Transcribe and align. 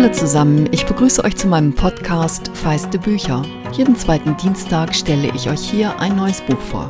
Hallo 0.00 0.12
zusammen, 0.12 0.72
ich 0.72 0.86
begrüße 0.86 1.24
euch 1.24 1.34
zu 1.34 1.48
meinem 1.48 1.74
Podcast 1.74 2.56
Feiste 2.56 3.00
Bücher. 3.00 3.44
Jeden 3.72 3.96
zweiten 3.96 4.36
Dienstag 4.36 4.94
stelle 4.94 5.34
ich 5.34 5.50
euch 5.50 5.68
hier 5.68 5.98
ein 5.98 6.14
neues 6.14 6.40
Buch 6.40 6.60
vor. 6.60 6.88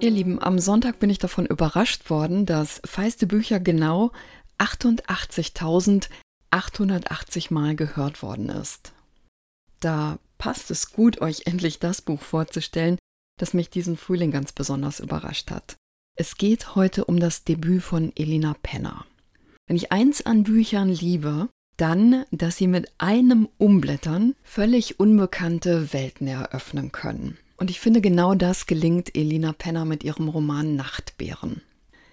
Ihr 0.00 0.10
Lieben, 0.10 0.38
am 0.42 0.58
Sonntag 0.58 0.98
bin 0.98 1.08
ich 1.08 1.18
davon 1.18 1.46
überrascht 1.46 2.10
worden, 2.10 2.44
dass 2.44 2.82
Feiste 2.84 3.26
Bücher 3.26 3.58
genau 3.58 4.12
88.880 4.58 7.54
Mal 7.54 7.74
gehört 7.74 8.22
worden 8.22 8.50
ist. 8.50 8.92
Da 9.80 10.18
passt 10.36 10.70
es 10.70 10.92
gut, 10.92 11.22
euch 11.22 11.46
endlich 11.46 11.78
das 11.78 12.02
Buch 12.02 12.20
vorzustellen, 12.20 12.98
das 13.38 13.54
mich 13.54 13.70
diesen 13.70 13.96
Frühling 13.96 14.30
ganz 14.30 14.52
besonders 14.52 15.00
überrascht 15.00 15.50
hat. 15.50 15.76
Es 16.16 16.36
geht 16.36 16.74
heute 16.74 17.06
um 17.06 17.18
das 17.18 17.44
Debüt 17.44 17.82
von 17.82 18.12
Elina 18.14 18.54
Penner. 18.62 19.06
Wenn 19.68 19.76
ich 19.76 19.92
eins 19.92 20.24
an 20.24 20.44
Büchern 20.44 20.88
liebe, 20.88 21.50
dann, 21.76 22.24
dass 22.30 22.56
sie 22.56 22.66
mit 22.66 22.90
einem 22.96 23.48
Umblättern 23.58 24.34
völlig 24.42 24.98
unbekannte 24.98 25.92
Welten 25.92 26.26
eröffnen 26.26 26.90
können. 26.90 27.36
Und 27.58 27.70
ich 27.70 27.78
finde, 27.78 28.00
genau 28.00 28.34
das 28.34 28.66
gelingt 28.66 29.14
Elina 29.14 29.52
Penner 29.52 29.84
mit 29.84 30.04
ihrem 30.04 30.28
Roman 30.28 30.74
Nachtbären. 30.74 31.60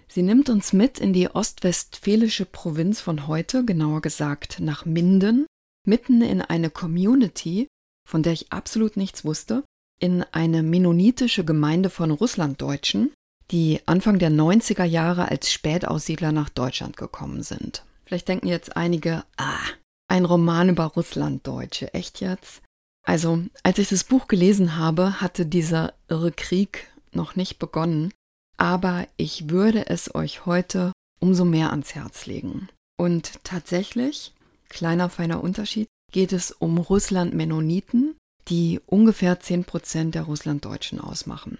Sie 0.10 0.22
nimmt 0.22 0.50
uns 0.50 0.74
mit 0.74 1.00
in 1.00 1.14
die 1.14 1.30
ostwestfälische 1.30 2.46
Provinz 2.46 3.00
von 3.00 3.26
heute, 3.26 3.64
genauer 3.64 4.02
gesagt 4.02 4.60
nach 4.60 4.86
Minden, 4.86 5.46
mitten 5.88 6.22
in 6.22 6.42
eine 6.42 6.70
Community, 6.70 7.68
von 8.08 8.22
der 8.22 8.34
ich 8.34 8.52
absolut 8.52 8.98
nichts 8.98 9.24
wusste, 9.24 9.64
in 10.00 10.24
eine 10.34 10.62
mennonitische 10.62 11.46
Gemeinde 11.46 11.90
von 11.90 12.12
Russlanddeutschen, 12.12 13.14
die 13.52 13.82
Anfang 13.86 14.20
der 14.20 14.32
90er 14.32 14.84
Jahre 14.84 15.30
als 15.30 15.52
Spätaussiedler 15.52 16.32
nach 16.32 16.50
Deutschland 16.50 16.98
gekommen 16.98 17.44
sind. 17.44 17.84
Vielleicht 18.06 18.28
denken 18.28 18.48
jetzt 18.48 18.76
einige, 18.76 19.24
ah, 19.38 19.60
ein 20.08 20.26
Roman 20.26 20.70
über 20.70 20.86
Russlanddeutsche, 20.86 21.94
echt 21.94 22.22
jetzt? 22.22 22.62
Also, 23.06 23.44
als 23.64 23.78
ich 23.78 23.90
das 23.90 24.04
Buch 24.04 24.28
gelesen 24.28 24.78
habe, 24.78 25.22
hatte 25.22 25.46
dieser 25.46 25.94
irre 26.08 26.32
Krieg 26.32 26.88
noch 27.12 27.36
nicht 27.36 27.60
begonnen, 27.60 28.12
aber 28.58 29.08
ich 29.18 29.50
würde 29.50 29.88
es 29.88 30.14
euch 30.14 30.46
heute 30.46 30.92
umso 31.20 31.46
mehr 31.46 31.72
ans 31.72 31.96
Herz 31.96 32.26
legen. 32.26 32.70
Und 32.98 33.44
tatsächlich, 33.44 34.34
kleiner 34.70 35.10
feiner 35.10 35.44
Unterschied, 35.44 35.88
geht 36.12 36.34
es 36.34 36.52
um 36.52 36.78
Russland-Mennoniten, 36.78 38.16
die 38.48 38.80
ungefähr 38.86 39.40
10% 39.40 40.12
der 40.12 40.24
Russlanddeutschen 40.24 41.00
ausmachen. 41.00 41.58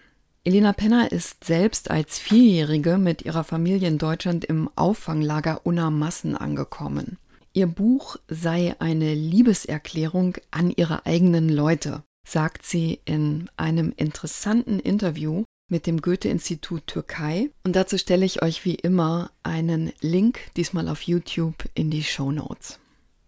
Elena 0.48 0.74
Penner 0.74 1.12
ist 1.12 1.44
selbst 1.44 1.90
als 1.90 2.20
Vierjährige 2.20 3.00
mit 3.00 3.24
ihrer 3.24 3.44
Familie 3.44 3.88
in 3.88 3.98
Deutschland 3.98 4.46
im 4.46 4.70
Auffanglager 4.76 5.62
Unna 5.64 5.90
Massen 5.90 6.38
angekommen. 6.38 7.18
Ihr 7.54 7.66
Buch 7.66 8.18
sei 8.28 8.76
eine 8.78 9.16
Liebeserklärung 9.16 10.38
an 10.52 10.70
ihre 10.70 11.08
eigenen 11.08 11.50
Leute, 11.50 12.04
sagt 12.28 12.64
sie 12.64 13.00
in 13.06 13.50
einem 13.58 13.92
interessanten 13.98 14.80
Interview 14.80 15.46
mit 15.68 15.88
dem 15.88 16.00
Goethe-Institut 16.00 16.86
Türkei. 16.86 17.50
Und 17.64 17.76
dazu 17.76 17.98
stelle 17.98 18.24
ich 18.24 18.44
euch 18.44 18.66
wie 18.66 18.76
immer 18.76 19.32
einen 19.42 19.94
Link, 20.00 20.42
diesmal 20.58 20.90
auf 20.90 21.02
YouTube, 21.02 21.66
in 21.74 21.90
die 21.90 22.04
Show 22.04 22.32
Notes. 22.32 22.78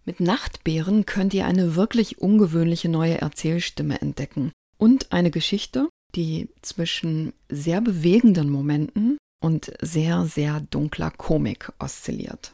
Mit 0.04 0.20
Nachtbären 0.20 1.04
könnt 1.04 1.34
ihr 1.34 1.46
eine 1.46 1.74
wirklich 1.74 2.20
ungewöhnliche 2.20 2.88
neue 2.88 3.20
Erzählstimme 3.20 4.00
entdecken 4.00 4.52
und 4.76 5.10
eine 5.10 5.32
Geschichte, 5.32 5.88
die 6.14 6.48
zwischen 6.62 7.32
sehr 7.48 7.80
bewegenden 7.80 8.50
Momenten 8.50 9.18
und 9.42 9.72
sehr, 9.80 10.26
sehr 10.26 10.60
dunkler 10.60 11.10
Komik 11.10 11.72
oszilliert. 11.78 12.52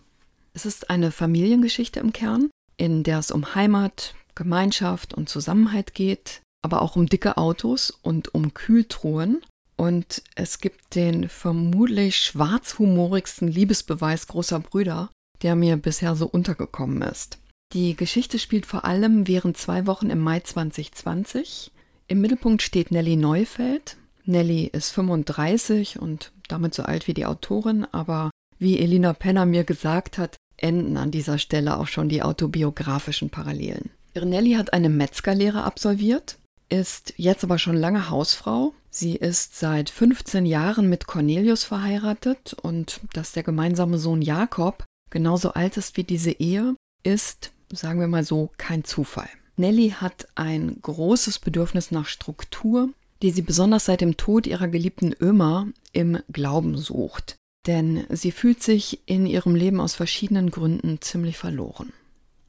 Es 0.53 0.67
ist 0.67 0.91
eine 0.91 1.11
Familiengeschichte 1.11 2.01
im 2.01 2.13
Kern, 2.13 2.51
in 2.77 3.03
der 3.03 3.19
es 3.19 3.31
um 3.31 3.55
Heimat, 3.55 4.15
Gemeinschaft 4.35 5.15
und 5.15 5.29
Zusammenhalt 5.29 5.95
geht, 5.95 6.41
aber 6.63 6.83
auch 6.83 6.97
um 6.97 7.07
dicke 7.07 7.37
Autos 7.37 7.91
und 7.91 8.35
um 8.35 8.55
Kühltruhen. 8.55 9.43
Und 9.77 10.23
es 10.37 10.59
gibt 10.59 10.95
den 10.95 11.29
vermutlich 11.29 12.17
schwarzhumorigsten 12.17 13.49
Liebesbeweis 13.49 14.29
großer 14.29 14.61
Brüder, 14.61 15.11
der 15.43 15.57
mir 15.57 15.77
bisher 15.77 16.15
so 16.15 16.27
untergekommen 16.27 17.03
ist. 17.03 17.39
Die 17.73 17.97
Geschichte 17.97 18.39
spielt 18.39 18.67
vor 18.67 18.85
allem 18.85 19.27
während 19.27 19.57
zwei 19.57 19.87
Wochen 19.87 20.11
im 20.11 20.21
Mai 20.21 20.41
2020 20.41 21.73
im 22.07 22.21
Mittelpunkt 22.21 22.63
steht 22.63 22.91
Nelly 22.91 23.17
Neufeld. 23.17 23.97
Nelly 24.27 24.71
ist 24.73 24.91
35 24.91 26.01
und 26.01 26.33
damit 26.49 26.75
so 26.75 26.83
alt 26.83 27.09
wie 27.09 27.15
die 27.15 27.27
Autorin, 27.27 27.87
aber 27.93 28.31
wie 28.59 28.79
Elina 28.79 29.13
Penner 29.13 29.47
mir 29.47 29.65
gesagt 29.65 30.19
hat, 30.19 30.37
enden 30.57 30.97
an 30.97 31.11
dieser 31.11 31.39
Stelle 31.39 31.79
auch 31.79 31.87
schon 31.87 32.09
die 32.09 32.23
autobiografischen 32.23 33.31
Parallelen. 33.31 33.91
Nelly 34.15 34.53
hat 34.53 34.73
eine 34.73 34.89
Metzgerlehre 34.89 35.65
absolviert, 35.65 36.39
ist 36.69 37.15
jetzt 37.17 37.45
aber 37.45 37.59
schon 37.59 37.77
lange 37.77 38.11
Hausfrau. 38.11 38.75
Sie 38.91 39.17
ist 39.17 39.59
seit 39.59 39.91
15 39.91 40.47
Jahren 40.47 40.89
mit 40.89 41.07
Cornelius 41.07 41.65
verheiratet 41.65 42.55
und 42.63 43.01
dass 43.13 43.33
der 43.33 43.43
gemeinsame 43.43 43.99
Sohn 43.99 44.23
Jakob 44.23 44.85
genauso 45.11 45.53
alt 45.53 45.77
ist 45.77 45.97
wie 45.97 46.05
diese 46.05 46.31
Ehe, 46.31 46.77
ist, 47.03 47.51
sagen 47.73 47.99
wir 48.01 48.07
mal 48.07 48.25
so, 48.25 48.51
kein 48.57 48.85
Zufall. 48.85 49.29
Nelly 49.57 49.91
hat 49.91 50.27
ein 50.35 50.79
großes 50.83 51.39
Bedürfnis 51.39 51.91
nach 51.91 52.07
Struktur, 52.07 52.91
die 53.23 53.31
sie 53.31 53.43
besonders 53.43 53.87
seit 53.87 54.01
dem 54.01 54.17
Tod 54.17 54.47
ihrer 54.47 54.69
geliebten 54.69 55.15
Ömer 55.21 55.69
im 55.93 56.19
Glauben 56.33 56.77
sucht. 56.77 57.37
Denn 57.67 58.05
sie 58.11 58.33
fühlt 58.33 58.63
sich 58.63 59.01
in 59.07 59.27
ihrem 59.27 59.55
Leben 59.55 59.81
aus 59.81 59.95
verschiedenen 59.95 60.51
Gründen 60.51 61.01
ziemlich 61.01 61.39
verloren. 61.39 61.93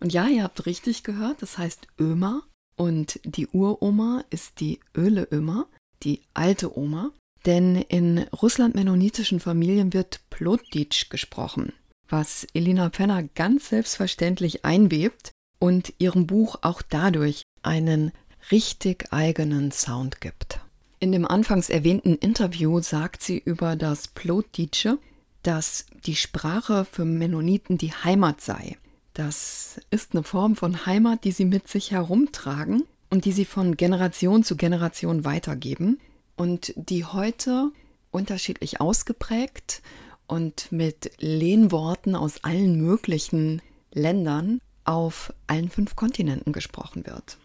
Und 0.01 0.11
ja, 0.11 0.27
ihr 0.27 0.43
habt 0.43 0.65
richtig 0.65 1.03
gehört, 1.03 1.41
das 1.41 1.57
heißt 1.57 1.87
Ömer. 1.99 2.43
Und 2.75 3.21
die 3.23 3.47
Uroma 3.47 4.25
ist 4.29 4.59
die 4.59 4.79
Öle 4.95 5.27
Ömer, 5.31 5.67
die 6.03 6.21
alte 6.33 6.77
Oma. 6.77 7.11
Denn 7.45 7.75
in 7.75 8.19
russland-mennonitischen 8.41 9.39
Familien 9.39 9.93
wird 9.93 10.19
Plotitsch 10.29 11.09
gesprochen, 11.09 11.73
was 12.09 12.45
Elina 12.53 12.89
Penner 12.89 13.23
ganz 13.23 13.69
selbstverständlich 13.69 14.65
einwebt, 14.65 15.31
und 15.59 15.93
ihrem 15.99 16.27
Buch 16.27 16.57
auch 16.61 16.81
dadurch 16.81 17.43
einen 17.63 18.11
richtig 18.51 19.11
eigenen 19.11 19.71
Sound 19.71 20.21
gibt. 20.21 20.59
In 20.99 21.11
dem 21.11 21.25
anfangs 21.25 21.69
erwähnten 21.69 22.15
Interview 22.15 22.79
sagt 22.79 23.21
sie 23.21 23.37
über 23.37 23.75
das 23.75 24.07
Plotditsche, 24.07 24.97
dass 25.43 25.85
die 26.05 26.15
Sprache 26.15 26.85
für 26.85 27.05
Mennoniten 27.05 27.77
die 27.77 27.91
Heimat 27.91 28.41
sei. 28.41 28.77
Das 29.13 29.79
ist 29.91 30.13
eine 30.13 30.23
Form 30.23 30.55
von 30.55 30.85
Heimat, 30.85 31.23
die 31.23 31.31
sie 31.31 31.45
mit 31.45 31.67
sich 31.67 31.91
herumtragen 31.91 32.83
und 33.09 33.25
die 33.25 33.31
sie 33.31 33.45
von 33.45 33.77
Generation 33.77 34.43
zu 34.43 34.57
Generation 34.57 35.25
weitergeben 35.25 35.99
und 36.35 36.73
die 36.75 37.05
heute 37.05 37.71
unterschiedlich 38.11 38.81
ausgeprägt 38.81 39.81
und 40.27 40.71
mit 40.71 41.11
Lehnworten 41.19 42.15
aus 42.15 42.43
allen 42.43 42.81
möglichen 42.81 43.61
Ländern 43.93 44.59
auf 44.85 45.33
allen 45.47 45.69
fünf 45.69 45.95
Kontinenten 45.95 46.53
gesprochen 46.53 47.05
wird. 47.05 47.37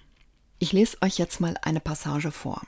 Ich 0.59 0.73
lese 0.73 0.99
euch 1.01 1.19
jetzt 1.19 1.41
mal 1.41 1.57
eine 1.63 1.81
Passage 1.81 2.31
vor. 2.31 2.63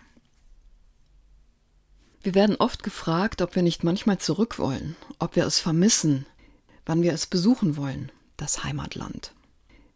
Wir 2.23 2.35
werden 2.35 2.57
oft 2.57 2.83
gefragt, 2.83 3.43
ob 3.43 3.55
wir 3.55 3.63
nicht 3.63 3.85
manchmal 3.85 4.19
zurück 4.19 4.59
wollen, 4.59 4.97
ob 5.19 5.37
wir 5.37 5.45
es 5.45 5.59
vermissen, 5.59 6.25
wann 6.87 7.03
wir 7.03 7.13
es 7.13 7.27
besuchen 7.27 7.77
wollen, 7.77 8.11
das 8.37 8.65
Heimatland. 8.65 9.33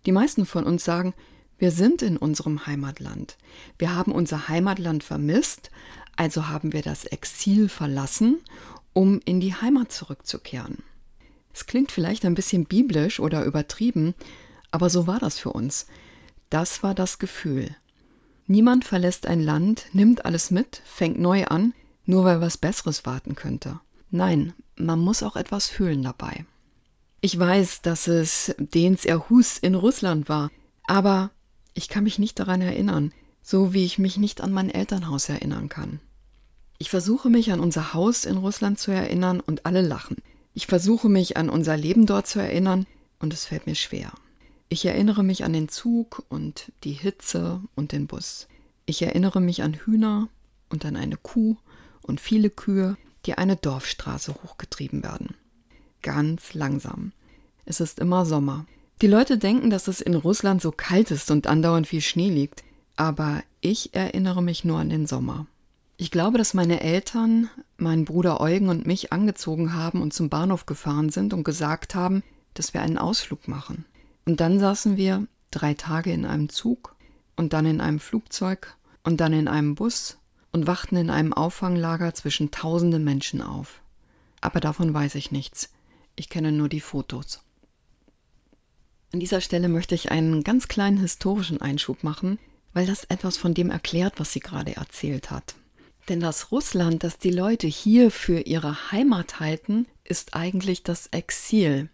Die 0.07 0.13
meisten 0.13 0.45
von 0.45 0.65
uns 0.65 0.85
sagen, 0.85 1.15
wir 1.59 1.71
sind 1.71 2.03
in 2.03 2.17
unserem 2.17 2.67
Heimatland. 2.67 3.39
Wir 3.79 3.95
haben 3.95 4.13
unser 4.13 4.49
Heimatland 4.49 5.05
vermisst, 5.05 5.71
also 6.17 6.49
haben 6.49 6.73
wir 6.73 6.83
das 6.83 7.05
Exil 7.05 7.69
verlassen, 7.69 8.41
um 8.93 9.21
in 9.25 9.41
die 9.41 9.55
Heimat 9.55 9.93
zurückzukehren. 9.93 10.79
Es 11.55 11.67
klingt 11.67 11.93
vielleicht 11.93 12.25
ein 12.25 12.35
bisschen 12.35 12.67
biblisch 12.67 13.21
oder 13.21 13.45
übertrieben, 13.45 14.15
aber 14.71 14.91
so 14.91 15.07
war 15.07 15.19
das 15.19 15.39
für 15.39 15.51
uns. 15.53 15.87
Das 16.51 16.83
war 16.83 16.95
das 16.95 17.19
Gefühl. 17.19 17.75
Niemand 18.47 18.85
verlässt 18.85 19.27
ein 19.27 19.41
Land, 19.41 19.87
nimmt 19.93 20.25
alles 20.25 20.51
mit, 20.51 20.83
fängt 20.85 21.19
neu 21.19 21.47
an, 21.47 21.75
nur 22.05 22.25
weil 22.25 22.41
was 22.41 22.57
Besseres 22.59 23.05
warten 23.05 23.35
könnte. 23.35 23.81
Nein, 24.11 24.55
man 24.77 25.01
muss 25.01 25.23
auch 25.23 25.37
etwas 25.37 25.67
fühlen 25.67 26.03
dabei. 26.03 26.45
Ich 27.21 27.39
weiß, 27.39 27.83
dass 27.83 28.07
es 28.07 28.55
Dens 28.59 29.05
Erhus 29.05 29.59
in 29.59 29.75
Russland 29.75 30.29
war, 30.29 30.51
aber 30.87 31.31
ich 31.75 31.89
kann 31.89 32.05
mich 32.05 32.19
nicht 32.19 32.39
daran 32.39 32.61
erinnern, 32.61 33.13
so 33.43 33.73
wie 33.73 33.85
ich 33.85 33.99
mich 33.99 34.17
nicht 34.17 34.41
an 34.41 34.53
mein 34.53 34.71
Elternhaus 34.71 35.29
erinnern 35.29 35.69
kann. 35.69 36.01
Ich 36.79 36.91
versuche 36.91 37.31
mich 37.31 37.53
an 37.53 37.61
unser 37.61 37.95
Haus 37.95 38.25
in 38.25 38.37
Russland 38.37 38.79
zu 38.79 38.91
erinnern 38.91 39.41
und 39.41 39.67
alle 39.67 39.83
lachen. 39.83 40.19
Ich 40.55 40.67
versuche 40.67 41.09
mich 41.09 41.37
an 41.37 41.49
unser 41.49 41.77
Leben 41.77 42.07
dort 42.07 42.27
zu 42.27 42.39
erinnern 42.39 42.87
und 43.19 43.33
es 43.33 43.47
fällt 43.47 43.67
mir 43.67 43.75
schwer. 43.75 44.13
Ich 44.69 44.85
erinnere 44.85 45.23
mich 45.23 45.45
an 45.45 45.53
den 45.53 45.69
Zug 45.69 46.25
und 46.29 46.73
die 46.83 46.93
Hitze 46.93 47.61
und 47.77 47.93
den 47.93 48.09
Bus. 48.09 48.49
Ich 48.85 49.01
erinnere 49.01 49.41
mich 49.41 49.63
an 49.63 49.75
Hühner 49.75 50.29
und 50.71 50.85
an 50.85 50.97
eine 50.97 51.17
Kuh 51.17 51.57
und 52.03 52.21
viele 52.21 52.51
Kühe, 52.51 52.97
die 53.27 53.35
eine 53.35 53.55
Dorfstraße 53.55 54.35
hochgetrieben 54.35 55.05
werden. 55.05 55.37
Ganz 56.03 56.55
langsam. 56.55 57.13
Es 57.65 57.81
ist 57.81 58.01
immer 58.01 58.27
Sommer. 58.27 58.67
Die 59.03 59.07
Leute 59.07 59.39
denken, 59.39 59.71
dass 59.71 59.87
es 59.87 60.01
in 60.01 60.15
Russland 60.15 60.61
so 60.61 60.73
kalt 60.73 61.13
ist 61.13 61.31
und 61.31 61.47
andauernd 61.47 61.87
viel 61.87 62.01
Schnee 62.01 62.31
liegt, 62.31 62.65
aber 62.97 63.43
ich 63.61 63.95
erinnere 63.95 64.43
mich 64.43 64.65
nur 64.65 64.79
an 64.79 64.89
den 64.89 65.07
Sommer. 65.07 65.47
Ich 65.97 66.11
glaube, 66.11 66.39
dass 66.39 66.55
meine 66.55 66.81
Eltern 66.81 67.51
meinen 67.77 68.05
Bruder 68.05 68.41
Eugen 68.41 68.69
und 68.69 68.87
mich 68.87 69.13
angezogen 69.13 69.75
haben 69.75 70.03
und 70.03 70.13
zum 70.13 70.29
Bahnhof 70.29 70.67
gefahren 70.67 71.11
sind 71.11 71.35
und 71.35 71.45
gesagt 71.45 71.95
haben, 71.95 72.23
dass 72.55 72.75
wir 72.75 72.83
einen 72.83 72.99
Ausflug 72.99 73.47
machen. 73.49 73.85
Und 74.27 74.41
dann 74.41 74.59
saßen 74.61 74.97
wir 74.97 75.27
drei 75.51 75.75
Tage 75.75 76.13
in 76.13 76.27
einem 76.27 76.49
Zug 76.49 76.95
und 77.37 77.53
dann 77.53 77.65
in 77.65 77.81
einem 77.81 78.01
Flugzeug 78.01 78.77
und 79.05 79.21
dann 79.21 79.33
in 79.33 79.49
einem 79.49 79.75
Bus 79.77 80.19
und 80.53 80.67
wachten 80.67 80.97
in 80.97 81.11
einem 81.11 81.33
Auffanglager 81.33 82.13
zwischen 82.13 82.51
tausenden 82.51 83.05
Menschen 83.05 83.41
auf. 83.41 83.81
Aber 84.41 84.61
davon 84.61 84.93
weiß 84.93 85.15
ich 85.15 85.31
nichts. 85.31 85.71
Ich 86.17 86.29
kenne 86.29 86.53
nur 86.53 86.69
die 86.69 86.81
Fotos. 86.81 87.41
An 89.13 89.21
dieser 89.21 89.41
Stelle 89.41 89.69
möchte 89.69 89.95
ich 89.95 90.11
einen 90.11 90.43
ganz 90.43 90.69
kleinen 90.69 90.99
historischen 90.99 91.61
Einschub 91.61 92.03
machen, 92.03 92.39
weil 92.75 92.87
das 92.87 93.05
etwas 93.05 93.37
von 93.37 93.55
dem 93.55 93.71
erklärt, 93.71 94.19
was 94.19 94.33
sie 94.33 94.41
gerade 94.41 94.77
erzählt 94.77 95.31
hat. 95.31 95.55
Denn 96.09 96.21
das 96.21 96.53
Russland, 96.53 97.05
das 97.05 97.19
die 97.19 97.31
Leute 97.31 97.67
hier 97.67 98.11
für 98.11 98.41
ihre 98.41 98.93
Heimat 98.93 99.41
halten, 99.41 99.87
ist 100.05 100.35
eigentlich 100.35 100.83
das 100.83 101.09
Exil. 101.09 101.91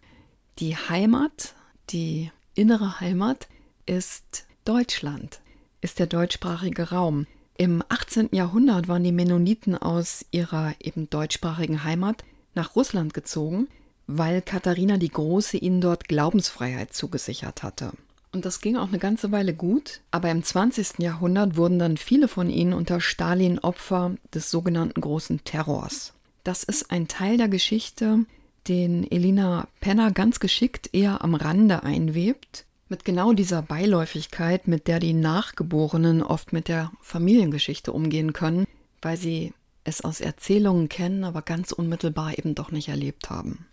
Die 0.59 0.77
Heimat, 0.77 1.55
die 1.91 2.31
innere 2.55 3.01
Heimat, 3.01 3.49
ist 3.87 4.47
Deutschland, 4.65 5.41
ist 5.81 5.99
der 5.99 6.07
deutschsprachige 6.07 6.91
Raum. 6.91 7.27
Im 7.59 7.83
18. 7.89 8.31
Jahrhundert 8.33 8.89
waren 8.89 9.05
die 9.05 9.13
Mennoniten 9.13 9.77
aus 9.77 10.25
ihrer 10.31 10.75
eben 10.81 11.11
deutschsprachigen 11.11 11.85
Heimat 11.85 12.25
nach 12.55 12.77
Russland 12.77 13.15
gezogen, 13.15 13.69
weil 14.07 14.43
Katharina 14.43 14.97
die 14.97 15.11
Große 15.11 15.57
ihnen 15.57 15.81
dort 15.81 16.09
Glaubensfreiheit 16.09 16.93
zugesichert 16.93 17.63
hatte. 17.63 17.93
Und 18.33 18.47
das 18.47 18.61
ging 18.61 18.77
auch 18.77 18.89
eine 18.89 18.99
ganze 18.99 19.31
Weile 19.31 19.55
gut, 19.55 20.01
aber 20.11 20.31
im 20.31 20.43
20. 20.43 20.99
Jahrhundert 20.99 21.57
wurden 21.57 21.79
dann 21.79 21.99
viele 21.99 22.29
von 22.29 22.49
ihnen 22.49 22.73
unter 22.73 23.01
Stalin 23.01 23.59
Opfer 23.59 24.17
des 24.33 24.51
sogenannten 24.51 25.01
großen 25.01 25.45
Terrors. 25.45 26.15
Das 26.43 26.65
ist 26.65 26.91
ein 26.91 27.09
Teil 27.09 27.37
der 27.37 27.49
Geschichte, 27.49 28.25
den 28.69 29.11
Elina 29.11 29.69
Penner 29.81 30.11
ganz 30.13 30.41
geschickt 30.41 30.91
eher 30.93 31.23
am 31.23 31.35
Rande 31.35 31.83
einwebt, 31.83 32.65
mit 32.89 33.05
genau 33.05 33.33
dieser 33.33 33.63
Beiläufigkeit, 33.63 34.69
mit 34.69 34.87
der 34.87 35.01
die 35.01 35.15
Nachgeborenen 35.15 36.23
oft 36.23 36.53
mit 36.53 36.69
der 36.69 36.93
Familiengeschichte 37.01 37.93
umgehen 37.93 38.33
können, 38.33 38.67
weil 39.01 39.17
sie 39.17 39.55
es 39.85 40.03
aus 40.03 40.21
Erzählungen 40.21 40.89
kennen, 40.89 41.25
aber 41.25 41.43
ganz 41.43 41.73
unmittelbar 41.73 42.39
eben 42.39 42.55
doch 42.55 42.71
nicht 42.71 42.89
erlebt 42.89 43.31
haben. 43.31 43.67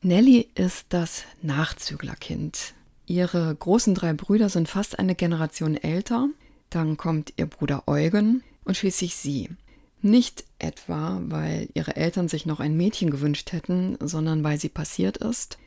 Nelly 0.00 0.48
ist 0.54 0.86
das 0.90 1.24
Nachzüglerkind. 1.42 2.74
Ihre 3.06 3.54
großen 3.54 3.94
drei 3.94 4.12
Brüder 4.12 4.48
sind 4.48 4.68
fast 4.68 4.98
eine 4.98 5.14
Generation 5.14 5.76
älter. 5.76 6.28
Dann 6.70 6.96
kommt 6.96 7.32
ihr 7.36 7.46
Bruder 7.46 7.84
Eugen 7.86 8.42
und 8.64 8.76
schließlich 8.76 9.16
sie. 9.16 9.50
Nicht 10.02 10.44
etwa, 10.58 11.20
weil 11.24 11.68
ihre 11.74 11.96
Eltern 11.96 12.28
sich 12.28 12.46
noch 12.46 12.60
ein 12.60 12.76
Mädchen 12.76 13.10
gewünscht 13.10 13.52
hätten, 13.52 13.96
sondern 14.00 14.44
weil 14.44 14.58
sie 14.58 14.68
passiert 14.68 15.16
ist. 15.16 15.58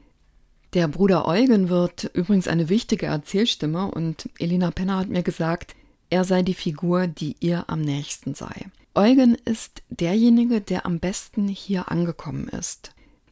Der 0.73 0.87
Bruder 0.87 1.27
Eugen 1.27 1.69
wird 1.69 2.11
übrigens 2.13 2.47
eine 2.47 2.69
wichtige 2.69 3.07
Erzählstimme 3.07 3.89
und 3.89 4.29
Elina 4.37 4.69
Penner 4.69 4.97
hat 4.97 5.09
mir 5.09 5.23
gesagt, 5.23 5.75
er 6.11 6.23
sei 6.23 6.43
die 6.43 6.53
Figur, 6.53 7.07
die 7.07 7.35
ihr 7.39 7.65
am 7.67 7.81
nächsten 7.81 8.35
sei. 8.35 8.67
Eugen 8.95 9.35
ist 9.45 9.81
derjenige, 9.89 10.61
der 10.61 10.85
am 10.85 10.99
besten 10.99 11.47
hier 11.47 11.91
angekommen 11.91 12.47
ist, 12.49 12.91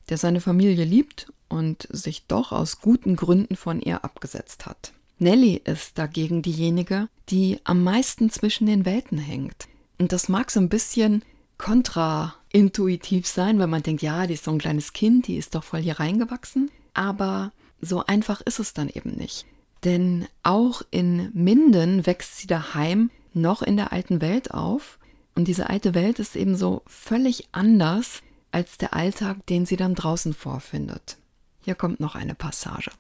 der 0.10 0.18
seine 0.18 0.42
Familie 0.42 0.86
liebt 0.86 1.32
und 1.48 1.88
sich 1.92 2.26
doch 2.28 2.52
aus 2.52 2.82
guten 2.82 3.16
Gründen 3.16 3.56
von 3.56 3.82
ihr 3.82 4.04
abgesetzt 4.04 4.66
hat. 4.66 4.94
Nelly 5.20 5.62
ist 5.64 5.98
dagegen 5.98 6.42
diejenige, 6.42 7.10
die 7.30 7.60
am 7.64 7.84
meisten 7.84 8.30
zwischen 8.30 8.68
den 8.68 8.86
Welten 8.86 9.18
hängt. 9.18 9.68
Und 9.98 10.12
das 10.12 10.30
mag 10.30 10.52
so 10.52 10.60
ein 10.60 10.70
bisschen 10.70 11.24
kontraintuitiv 11.58 13.28
sein, 13.28 13.60
weil 13.60 13.68
man 13.68 13.84
denkt, 13.84 14.02
ja, 14.02 14.28
die 14.28 14.36
ist 14.36 14.44
so 14.44 14.52
ein 14.52 14.60
kleines 14.60 14.94
Kind, 14.94 15.28
die 15.28 15.38
ist 15.38 15.56
doch 15.56 15.64
voll 15.64 15.82
hier 15.82 16.00
reingewachsen. 16.00 16.70
Aber 16.94 17.52
so 17.82 18.06
einfach 18.06 18.42
ist 18.42 18.60
es 18.60 18.74
dann 18.74 18.90
eben 18.90 19.12
nicht. 19.12 19.46
Denn 19.84 20.28
auch 20.44 20.82
in 20.92 21.32
Minden 21.34 22.06
wächst 22.06 22.38
sie 22.38 22.48
daheim 22.48 23.10
noch 23.34 23.62
in 23.62 23.78
der 23.78 23.92
alten 23.92 24.22
Welt 24.22 24.52
auf. 24.52 25.00
Und 25.36 25.48
diese 25.48 25.70
alte 25.70 25.94
Welt 25.94 26.20
ist 26.20 26.36
eben 26.36 26.56
so 26.56 26.82
völlig 26.88 27.50
anders 27.52 28.22
als 28.52 28.78
der 28.78 28.94
Alltag, 28.94 29.46
den 29.48 29.66
sie 29.66 29.76
dann 29.78 29.96
draußen 29.96 30.34
vorfindet. 30.34 31.18
Hier 31.62 31.76
kommt 31.76 32.00
noch 32.00 32.16
eine 32.16 32.34
Passage. 32.34 32.92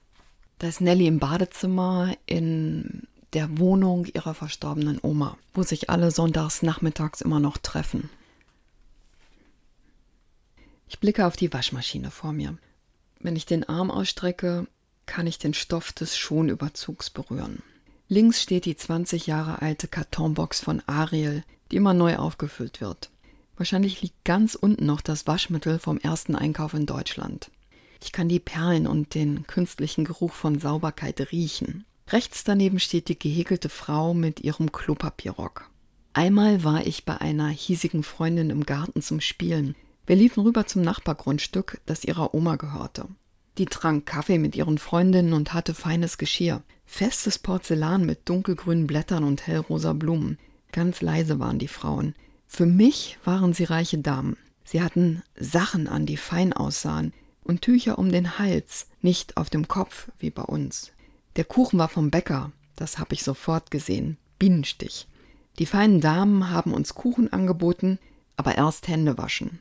Da 0.60 0.68
ist 0.68 0.82
Nelly 0.82 1.08
im 1.08 1.20
Badezimmer 1.20 2.16
in 2.26 2.97
der 3.34 3.58
Wohnung 3.58 4.06
ihrer 4.06 4.34
verstorbenen 4.34 5.00
Oma, 5.02 5.38
wo 5.54 5.64
sich 5.64 5.90
alle 5.90 6.12
sonntags 6.12 6.62
nachmittags 6.62 7.22
immer 7.22 7.40
noch 7.40 7.58
treffen. 7.58 8.10
Ich 10.88 11.00
blicke 11.00 11.26
auf 11.26 11.36
die 11.36 11.52
Waschmaschine 11.52 12.12
vor 12.12 12.32
mir. 12.32 12.58
Wenn 13.20 13.36
ich 13.36 13.46
den 13.46 13.68
Arm 13.68 13.92
ausstrecke, 13.92 14.68
kann 15.06 15.28
ich 15.28 15.38
den 15.38 15.54
Stoff 15.54 15.92
des 15.92 16.18
Schonüberzugs 16.18 17.10
berühren. 17.10 17.62
Links 18.08 18.42
steht 18.42 18.66
die 18.66 18.76
20 18.76 19.28
Jahre 19.28 19.62
alte 19.62 19.88
Kartonbox 19.88 20.62
von 20.62 20.82
Ariel, 20.88 21.44
die 21.72 21.76
immer 21.76 21.94
neu 21.94 22.16
aufgefüllt 22.18 22.80
wird. 22.80 23.10
Wahrscheinlich 23.58 24.02
liegt 24.02 24.24
ganz 24.24 24.56
unten 24.56 24.86
noch 24.86 25.02
das 25.02 25.28
Waschmittel 25.28 25.80
vom 25.80 25.98
ersten 25.98 26.36
Einkauf 26.36 26.74
in 26.74 26.86
Deutschland. 26.86 27.52
Ich 28.02 28.12
kann 28.12 28.30
die 28.30 28.40
Perlen 28.40 28.86
und 28.88 29.16
den 29.16 29.48
künstlichen 29.48 30.06
Geruch 30.06 30.34
von 30.34 30.60
Sauberkeit 30.60 31.32
riechen. 31.32 31.86
Rechts 32.10 32.46
daneben 32.46 32.80
steht 32.80 33.10
die 33.10 33.20
gehäkelte 33.20 33.68
Frau 33.68 34.14
mit 34.14 34.40
ihrem 34.40 34.72
Klopapierrock. 34.72 35.70
Einmal 36.14 36.64
war 36.64 36.88
ich 36.88 37.04
bei 37.04 37.20
einer 37.20 37.50
hiesigen 37.50 38.02
Freundin 38.02 38.50
im 38.50 38.66
Garten 38.66 39.02
zum 39.02 39.20
Spielen. 39.20 39.76
Wir 40.06 40.16
liefen 40.16 40.44
rüber 40.44 40.66
zum 40.66 40.84
Nachbargrundstück, 40.84 41.82
das 41.86 42.06
ihrer 42.06 42.34
Oma 42.34 42.56
gehörte. 42.56 43.08
Die 43.58 43.66
trank 43.66 44.06
Kaffee 44.06 44.38
mit 44.38 44.56
ihren 44.56 44.78
Freundinnen 44.78 45.34
und 45.34 45.54
hatte 45.54 45.74
feines 45.74 46.18
Geschirr. 46.18 46.64
Festes 46.86 47.38
Porzellan 47.40 48.06
mit 48.06 48.30
dunkelgrünen 48.30 48.88
Blättern 48.88 49.26
und 49.26 49.46
hellrosa 49.46 49.92
Blumen. 49.94 50.38
Ganz 50.72 51.02
leise 51.02 51.40
waren 51.40 51.60
die 51.60 51.68
Frauen. 51.68 52.16
Für 52.46 52.66
mich 52.66 53.18
waren 53.26 53.54
sie 53.54 53.66
reiche 53.66 53.98
Damen. 53.98 54.38
Sie 54.64 54.82
hatten 54.82 55.24
Sachen 55.38 55.88
an, 55.88 56.06
die 56.06 56.18
fein 56.18 56.54
aussahen 56.54 57.14
und 57.44 57.62
Tücher 57.62 58.00
um 58.00 58.12
den 58.12 58.40
Hals, 58.40 58.88
nicht 59.02 59.36
auf 59.36 59.50
dem 59.50 59.68
Kopf 59.68 60.10
wie 60.20 60.30
bei 60.30 60.44
uns. 60.44 60.94
Der 61.38 61.46
Kuchen 61.46 61.78
war 61.78 61.88
vom 61.88 62.10
Bäcker, 62.10 62.52
das 62.76 62.98
habe 62.98 63.14
ich 63.14 63.24
sofort 63.24 63.70
gesehen, 63.70 64.18
Bienenstich. 64.40 65.08
Die 65.60 65.68
feinen 65.68 66.02
Damen 66.02 66.50
haben 66.50 66.74
uns 66.74 66.96
Kuchen 66.96 67.32
angeboten, 67.32 68.00
aber 68.38 68.56
erst 68.56 68.88
Hände 68.88 69.20
waschen. 69.20 69.60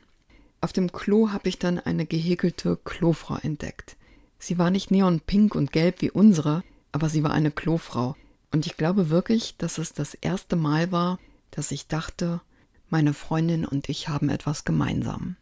Auf 0.59 0.73
dem 0.73 0.91
Klo 0.91 1.31
habe 1.31 1.47
ich 1.49 1.59
dann 1.59 1.79
eine 1.79 2.07
gehäkelte 2.07 2.79
Klofrau 2.83 3.37
entdeckt. 3.37 3.95
Sie 4.39 4.57
war 4.57 4.71
nicht 4.71 4.89
neonpink 4.89 5.53
und 5.53 5.71
gelb 5.71 6.01
wie 6.01 6.09
unsere, 6.09 6.63
aber 6.91 7.09
sie 7.09 7.23
war 7.23 7.31
eine 7.31 7.51
Klofrau. 7.51 8.15
Und 8.51 8.65
ich 8.65 8.75
glaube 8.75 9.11
wirklich, 9.11 9.55
dass 9.57 9.77
es 9.77 9.93
das 9.93 10.15
erste 10.15 10.55
Mal 10.55 10.91
war, 10.91 11.19
dass 11.51 11.71
ich 11.71 11.87
dachte, 11.87 12.41
meine 12.89 13.13
Freundin 13.13 13.65
und 13.65 13.87
ich 13.87 14.09
haben 14.09 14.29
etwas 14.29 14.65
gemeinsam. 14.65 15.35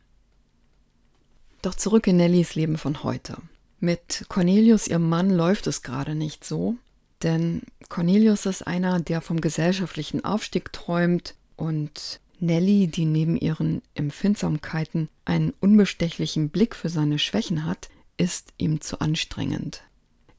Doch 1.62 1.76
zurück 1.76 2.08
in 2.08 2.18
Nellys 2.18 2.56
Leben 2.56 2.78
von 2.78 3.04
heute. 3.04 3.38
Mit 3.80 4.26
Cornelius, 4.30 4.88
ihrem 4.88 5.10
Mann, 5.10 5.30
läuft 5.30 5.68
es 5.68 5.82
gerade 5.82 6.16
nicht 6.16 6.44
so, 6.44 6.76
denn 7.24 7.64
Cornelius 7.90 8.46
ist 8.46 8.66
einer, 8.66 9.00
der 9.00 9.22
vom 9.22 9.42
gesellschaftlichen 9.42 10.24
Aufstieg 10.24 10.72
träumt 10.74 11.36
und 11.56 12.20
Nelly, 12.40 12.88
die 12.88 13.06
neben 13.06 13.38
ihren 13.38 13.82
Empfindsamkeiten 13.94 15.10
einen 15.24 15.54
unbestechlichen 15.60 16.50
Blick 16.50 16.76
für 16.76 16.90
seine 16.90 17.20
Schwächen 17.20 17.66
hat, 17.66 17.90
ist 18.18 18.54
ihm 18.58 18.82
zu 18.82 19.00
anstrengend. 19.00 19.84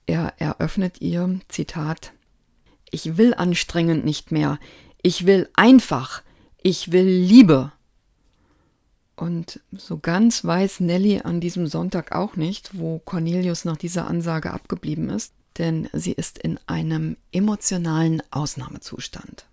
Er 0.06 0.34
eröffnet 0.38 1.00
ihr, 1.00 1.40
Zitat, 1.48 2.12
Ich 2.90 3.16
will 3.16 3.34
anstrengend 3.34 4.04
nicht 4.04 4.30
mehr, 4.30 4.58
ich 5.02 5.26
will 5.26 5.48
einfach, 5.54 6.22
ich 6.62 6.92
will 6.92 7.06
Liebe. 7.06 7.72
Und 9.16 9.60
so 9.72 9.98
ganz 9.98 10.44
weiß 10.44 10.80
Nelly 10.80 11.20
an 11.24 11.40
diesem 11.40 11.66
Sonntag 11.66 12.12
auch 12.12 12.36
nicht, 12.36 12.78
wo 12.78 12.98
Cornelius 12.98 13.64
nach 13.64 13.78
dieser 13.78 14.06
Ansage 14.06 14.52
abgeblieben 14.52 15.08
ist, 15.08 15.32
denn 15.56 15.88
sie 15.94 16.12
ist 16.12 16.38
in 16.38 16.60
einem 16.66 17.16
emotionalen 17.32 18.22
Ausnahmezustand. 18.30 19.46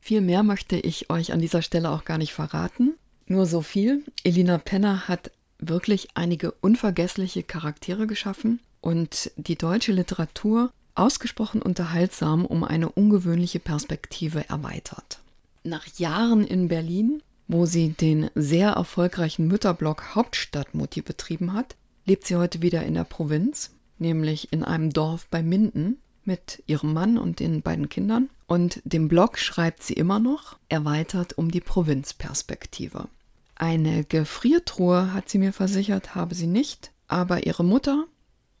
Viel 0.00 0.20
mehr 0.20 0.42
möchte 0.42 0.76
ich 0.76 1.10
euch 1.10 1.32
an 1.32 1.40
dieser 1.40 1.62
Stelle 1.62 1.90
auch 1.90 2.04
gar 2.04 2.18
nicht 2.18 2.32
verraten. 2.32 2.94
Nur 3.26 3.46
so 3.46 3.62
viel. 3.62 4.04
Elina 4.22 4.58
Penner 4.58 5.08
hat 5.08 5.30
wirklich 5.58 6.08
einige 6.14 6.52
unvergessliche 6.52 7.42
Charaktere 7.42 8.06
geschaffen 8.06 8.60
und 8.80 9.30
die 9.36 9.56
deutsche 9.56 9.92
Literatur 9.92 10.70
ausgesprochen 10.94 11.62
unterhaltsam 11.62 12.44
um 12.44 12.64
eine 12.64 12.88
ungewöhnliche 12.88 13.60
Perspektive 13.60 14.48
erweitert. 14.48 15.18
Nach 15.64 15.86
Jahren 15.98 16.44
in 16.44 16.68
Berlin 16.68 17.22
wo 17.48 17.66
sie 17.66 17.90
den 17.90 18.30
sehr 18.34 18.70
erfolgreichen 18.70 19.48
Mütterblock 19.48 20.14
Hauptstadtmutti 20.14 21.02
betrieben 21.02 21.54
hat, 21.54 21.74
lebt 22.04 22.26
sie 22.26 22.36
heute 22.36 22.62
wieder 22.62 22.84
in 22.84 22.94
der 22.94 23.04
Provinz. 23.04 23.70
nämlich 23.98 24.52
in 24.52 24.64
einem 24.64 24.92
Dorf 24.92 25.26
bei 25.28 25.42
Minden 25.42 25.98
mit 26.24 26.62
ihrem 26.66 26.92
Mann 26.92 27.18
und 27.18 27.40
den 27.40 27.62
beiden 27.62 27.88
Kindern. 27.88 28.30
Und 28.46 28.80
den 28.84 29.08
Blog 29.08 29.38
schreibt 29.38 29.82
sie 29.82 29.94
immer 29.94 30.18
noch, 30.18 30.58
erweitert 30.68 31.36
um 31.36 31.50
die 31.50 31.60
Provinzperspektive. 31.60 33.08
Eine 33.54 34.04
Gefriertruhe, 34.04 35.12
hat 35.12 35.28
sie 35.28 35.38
mir 35.38 35.52
versichert, 35.52 36.14
habe 36.14 36.34
sie 36.34 36.46
nicht, 36.46 36.92
aber 37.08 37.46
ihre 37.46 37.64
Mutter, 37.64 38.04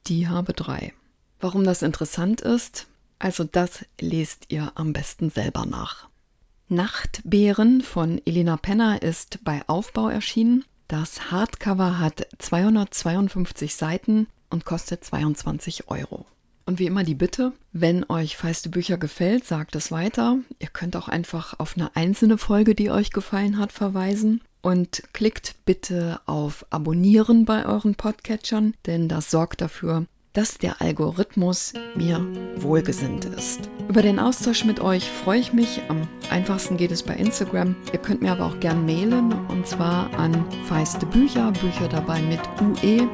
die 0.06 0.28
habe 0.28 0.52
drei. 0.54 0.92
Warum 1.40 1.64
das 1.64 1.82
interessant 1.82 2.40
ist, 2.40 2.86
also 3.18 3.44
das 3.44 3.84
lest 4.00 4.46
ihr 4.48 4.72
am 4.74 4.92
besten 4.92 5.30
selber 5.30 5.66
nach. 5.66 6.08
Nachtbären 6.70 7.80
von 7.80 8.20
Elena 8.26 8.58
Penner 8.58 9.00
ist 9.02 9.42
bei 9.42 9.62
Aufbau 9.68 10.10
erschienen. 10.10 10.66
Das 10.86 11.30
Hardcover 11.30 11.98
hat 11.98 12.26
252 12.38 13.74
Seiten 13.74 14.26
und 14.50 14.66
kostet 14.66 15.02
22 15.02 15.88
Euro. 15.88 16.26
Und 16.66 16.78
wie 16.78 16.84
immer 16.84 17.04
die 17.04 17.14
Bitte, 17.14 17.54
wenn 17.72 18.04
euch 18.10 18.36
feiste 18.36 18.68
Bücher 18.68 18.98
gefällt, 18.98 19.46
sagt 19.46 19.76
es 19.76 19.90
weiter. 19.90 20.36
Ihr 20.58 20.68
könnt 20.68 20.96
auch 20.96 21.08
einfach 21.08 21.58
auf 21.58 21.74
eine 21.74 21.96
einzelne 21.96 22.36
Folge, 22.36 22.74
die 22.74 22.90
euch 22.90 23.12
gefallen 23.12 23.56
hat, 23.56 23.72
verweisen. 23.72 24.42
Und 24.60 25.02
klickt 25.14 25.54
bitte 25.64 26.20
auf 26.26 26.66
Abonnieren 26.68 27.46
bei 27.46 27.64
euren 27.64 27.94
Podcatchern, 27.94 28.74
denn 28.84 29.08
das 29.08 29.30
sorgt 29.30 29.62
dafür, 29.62 30.04
dass 30.38 30.56
der 30.56 30.80
Algorithmus 30.80 31.72
mir 31.96 32.24
wohlgesinnt 32.58 33.24
ist. 33.24 33.68
Über 33.88 34.02
den 34.02 34.20
Austausch 34.20 34.64
mit 34.64 34.78
euch 34.78 35.10
freue 35.10 35.40
ich 35.40 35.52
mich. 35.52 35.80
Am 35.88 36.06
einfachsten 36.30 36.76
geht 36.76 36.92
es 36.92 37.02
bei 37.02 37.14
Instagram. 37.14 37.74
Ihr 37.92 37.98
könnt 37.98 38.22
mir 38.22 38.30
aber 38.30 38.46
auch 38.46 38.60
gern 38.60 38.86
mailen 38.86 39.32
und 39.48 39.66
zwar 39.66 40.14
an 40.16 40.44
feiste 40.66 41.06
Bücher, 41.06 41.50
Bücher 41.60 41.88
dabei 41.88 42.22
mit 42.22 42.38
ue.gmx.de. 42.62 43.08